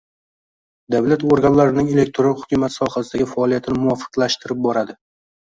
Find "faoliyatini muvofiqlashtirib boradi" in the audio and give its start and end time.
3.35-4.99